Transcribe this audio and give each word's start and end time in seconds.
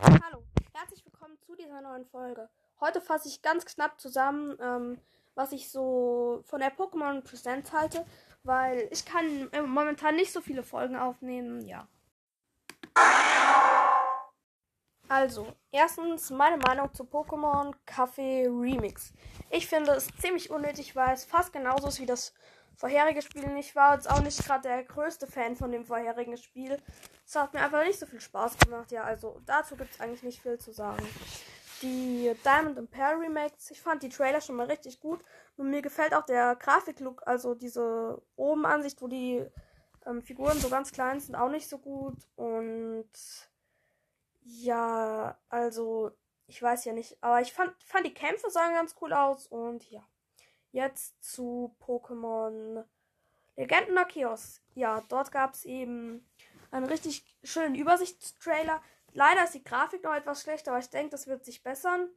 Hallo, 0.00 0.42
herzlich 0.72 1.04
willkommen 1.04 1.38
zu 1.38 1.54
dieser 1.54 1.80
neuen 1.80 2.06
Folge. 2.06 2.48
Heute 2.80 3.00
fasse 3.00 3.28
ich 3.28 3.42
ganz 3.42 3.66
knapp 3.66 4.00
zusammen, 4.00 4.56
ähm, 4.60 4.98
was 5.34 5.52
ich 5.52 5.70
so 5.70 6.42
von 6.44 6.60
der 6.60 6.74
Pokémon 6.74 7.20
Presents 7.22 7.72
halte, 7.72 8.04
weil 8.42 8.88
ich 8.90 9.04
kann 9.04 9.50
momentan 9.66 10.16
nicht 10.16 10.32
so 10.32 10.40
viele 10.40 10.62
Folgen 10.62 10.96
aufnehmen, 10.96 11.66
ja. 11.66 11.86
Also, 15.12 15.46
erstens 15.70 16.30
meine 16.30 16.56
Meinung 16.56 16.94
zu 16.94 17.04
Pokémon 17.04 17.74
Kaffee 17.84 18.46
Remix. 18.46 19.12
Ich 19.50 19.66
finde 19.66 19.92
es 19.92 20.08
ziemlich 20.16 20.48
unnötig, 20.48 20.96
weil 20.96 21.12
es 21.12 21.26
fast 21.26 21.52
genauso 21.52 21.88
ist 21.88 22.00
wie 22.00 22.06
das 22.06 22.32
vorherige 22.78 23.20
Spiel. 23.20 23.54
Ich 23.58 23.76
war 23.76 23.92
jetzt 23.92 24.10
auch 24.10 24.22
nicht 24.22 24.42
gerade 24.42 24.62
der 24.62 24.84
größte 24.84 25.26
Fan 25.26 25.54
von 25.54 25.70
dem 25.70 25.84
vorherigen 25.84 26.38
Spiel. 26.38 26.78
Es 27.26 27.36
hat 27.36 27.52
mir 27.52 27.60
einfach 27.60 27.84
nicht 27.84 27.98
so 27.98 28.06
viel 28.06 28.22
Spaß 28.22 28.56
gemacht. 28.56 28.90
Ja, 28.90 29.04
also 29.04 29.38
dazu 29.44 29.76
gibt 29.76 29.92
es 29.92 30.00
eigentlich 30.00 30.22
nicht 30.22 30.40
viel 30.40 30.56
zu 30.56 30.72
sagen. 30.72 31.06
Die 31.82 32.34
Diamond 32.42 32.78
and 32.78 32.90
Pearl 32.90 33.16
Remakes, 33.16 33.70
ich 33.70 33.82
fand 33.82 34.02
die 34.02 34.08
Trailer 34.08 34.40
schon 34.40 34.56
mal 34.56 34.64
richtig 34.64 34.98
gut. 34.98 35.22
Und 35.58 35.68
mir 35.68 35.82
gefällt 35.82 36.14
auch 36.14 36.24
der 36.24 36.56
Grafiklook, 36.56 37.22
also 37.26 37.54
diese 37.54 38.22
oben 38.36 38.64
Ansicht, 38.64 39.02
wo 39.02 39.08
die 39.08 39.44
ähm, 40.06 40.22
Figuren 40.22 40.58
so 40.58 40.70
ganz 40.70 40.90
klein 40.90 41.20
sind, 41.20 41.34
auch 41.34 41.50
nicht 41.50 41.68
so 41.68 41.76
gut. 41.76 42.16
Und 42.34 43.10
ja, 44.44 45.38
also, 45.48 46.12
ich 46.46 46.62
weiß 46.62 46.84
ja 46.84 46.92
nicht. 46.92 47.22
Aber 47.22 47.40
ich 47.40 47.52
fand, 47.52 47.74
fand 47.82 48.06
die 48.06 48.14
Kämpfe 48.14 48.50
sahen 48.50 48.74
ganz 48.74 48.94
cool 49.00 49.12
aus. 49.12 49.46
Und 49.46 49.88
ja. 49.90 50.02
Jetzt 50.72 51.22
zu 51.22 51.76
Pokémon 51.80 52.84
Legenden 53.56 53.98
Arceus. 53.98 54.62
Ja, 54.74 55.02
dort 55.08 55.30
gab 55.30 55.54
es 55.54 55.64
eben 55.64 56.26
einen 56.70 56.86
richtig 56.86 57.24
schönen 57.42 57.74
Übersichtstrailer. 57.74 58.82
Leider 59.12 59.44
ist 59.44 59.54
die 59.54 59.64
Grafik 59.64 60.02
noch 60.02 60.14
etwas 60.14 60.42
schlechter, 60.42 60.70
aber 60.70 60.80
ich 60.80 60.88
denke, 60.88 61.10
das 61.10 61.26
wird 61.26 61.44
sich 61.44 61.62
bessern. 61.62 62.08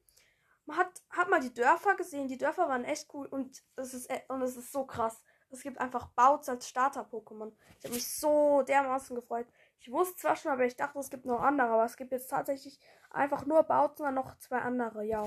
Man 0.66 0.77
hat, 0.77 1.03
hat 1.09 1.30
mal 1.30 1.41
die 1.41 1.53
Dörfer 1.53 1.95
gesehen. 1.95 2.28
Die 2.28 2.38
Dörfer 2.38 2.69
waren 2.69 2.85
echt 2.85 3.13
cool 3.13 3.28
und 3.28 3.61
es 3.75 3.94
ist, 3.94 4.09
e, 4.09 4.22
und 4.30 4.41
es 4.41 4.55
ist 4.55 4.72
so 4.72 4.85
krass. 4.85 5.22
Es 5.50 5.61
gibt 5.61 5.80
einfach 5.80 6.07
Bouts 6.07 6.50
als 6.50 6.67
Starter-Pokémon. 6.67 7.53
Ich 7.80 7.85
habe 7.85 7.94
mich 7.94 8.07
so 8.07 8.61
dermaßen 8.63 9.16
gefreut. 9.16 9.47
Ich 9.86 9.91
wusste 9.91 10.16
zwar 10.16 10.36
schon, 10.36 10.52
aber 10.52 10.66
ich 10.66 10.75
dachte, 10.75 10.97
es 10.97 11.11
gibt 11.11 11.25
noch 11.25 11.41
andere. 11.41 11.67
Aber 11.67 11.86
es 11.86 11.95
gibt 11.95 12.11
jetzt 12.11 12.30
tatsächlich 12.30 12.80
einfach 13.11 13.45
nur 13.45 13.61
dann 13.61 14.16
noch 14.16 14.36
zwei 14.39 14.58
andere, 14.58 15.03
ja. 15.03 15.23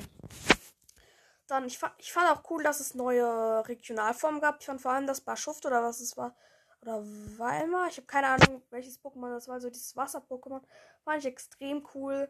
Dann, 1.46 1.64
ich, 1.64 1.78
fand, 1.78 1.94
ich 1.98 2.12
fand 2.12 2.28
auch 2.28 2.50
cool, 2.50 2.64
dass 2.64 2.80
es 2.80 2.92
neue 2.92 3.68
Regionalformen 3.68 4.40
gab. 4.40 4.58
Ich 4.58 4.66
fand 4.66 4.82
vor 4.82 4.90
allem 4.90 5.06
das 5.06 5.20
Barschuft 5.20 5.64
oder 5.64 5.80
was 5.84 6.00
es 6.00 6.16
war. 6.16 6.34
Oder 6.82 7.04
Weimar. 7.38 7.86
Ich 7.86 7.98
habe 7.98 8.08
keine 8.08 8.26
Ahnung, 8.26 8.60
welches 8.70 9.00
Pokémon 9.00 9.30
das 9.30 9.46
war. 9.46 9.60
So 9.60 9.70
dieses 9.70 9.94
Wasser-Pokémon. 9.94 10.62
Fand 11.04 11.18
ich 11.18 11.26
extrem 11.26 11.86
cool. 11.94 12.28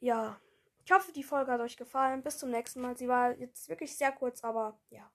Ja. 0.00 0.40
Ich 0.86 0.90
hoffe, 0.90 1.12
die 1.12 1.22
Folge 1.22 1.52
hat 1.52 1.60
euch 1.60 1.76
gefallen. 1.76 2.22
Bis 2.22 2.38
zum 2.38 2.50
nächsten 2.50 2.80
Mal. 2.80 2.96
Sie 2.96 3.08
war 3.08 3.32
jetzt 3.32 3.68
wirklich 3.68 3.94
sehr 3.94 4.12
kurz, 4.12 4.42
aber 4.42 4.80
ja. 4.88 5.12